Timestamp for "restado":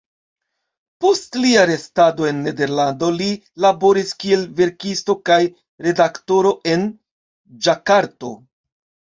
1.69-2.25